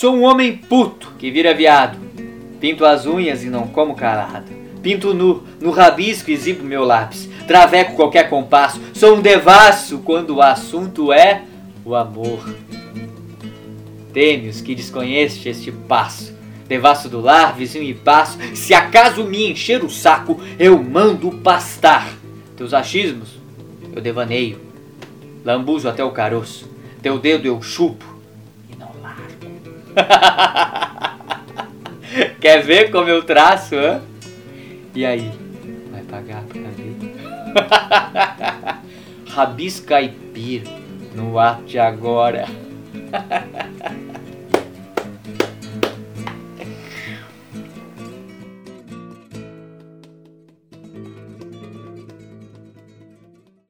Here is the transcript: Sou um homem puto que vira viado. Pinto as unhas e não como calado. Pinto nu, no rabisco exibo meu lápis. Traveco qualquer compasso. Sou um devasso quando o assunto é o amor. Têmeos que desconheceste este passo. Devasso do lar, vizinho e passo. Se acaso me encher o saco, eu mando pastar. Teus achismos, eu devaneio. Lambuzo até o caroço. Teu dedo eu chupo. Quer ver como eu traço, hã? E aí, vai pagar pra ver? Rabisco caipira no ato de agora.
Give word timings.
Sou 0.00 0.14
um 0.14 0.22
homem 0.22 0.56
puto 0.56 1.12
que 1.18 1.30
vira 1.30 1.52
viado. 1.52 1.98
Pinto 2.58 2.86
as 2.86 3.04
unhas 3.04 3.44
e 3.44 3.50
não 3.50 3.66
como 3.66 3.94
calado. 3.94 4.50
Pinto 4.82 5.12
nu, 5.12 5.44
no 5.60 5.70
rabisco 5.70 6.30
exibo 6.30 6.64
meu 6.64 6.84
lápis. 6.84 7.28
Traveco 7.46 7.96
qualquer 7.96 8.30
compasso. 8.30 8.80
Sou 8.94 9.16
um 9.16 9.20
devasso 9.20 9.98
quando 9.98 10.36
o 10.36 10.40
assunto 10.40 11.12
é 11.12 11.42
o 11.84 11.94
amor. 11.94 12.48
Têmeos 14.10 14.62
que 14.62 14.74
desconheceste 14.74 15.50
este 15.50 15.70
passo. 15.70 16.34
Devasso 16.66 17.10
do 17.10 17.20
lar, 17.20 17.54
vizinho 17.54 17.84
e 17.84 17.92
passo. 17.92 18.38
Se 18.54 18.72
acaso 18.72 19.24
me 19.24 19.50
encher 19.50 19.84
o 19.84 19.90
saco, 19.90 20.40
eu 20.58 20.82
mando 20.82 21.30
pastar. 21.30 22.08
Teus 22.56 22.72
achismos, 22.72 23.38
eu 23.94 24.00
devaneio. 24.00 24.62
Lambuzo 25.44 25.90
até 25.90 26.02
o 26.02 26.10
caroço. 26.10 26.70
Teu 27.02 27.18
dedo 27.18 27.44
eu 27.44 27.60
chupo. 27.60 28.09
Quer 32.40 32.62
ver 32.62 32.90
como 32.90 33.08
eu 33.08 33.22
traço, 33.22 33.76
hã? 33.76 34.02
E 34.94 35.06
aí, 35.06 35.30
vai 35.90 36.02
pagar 36.02 36.44
pra 36.44 36.60
ver? 36.70 36.96
Rabisco 39.30 39.86
caipira 39.86 40.70
no 41.14 41.38
ato 41.38 41.64
de 41.64 41.78
agora. 41.78 42.46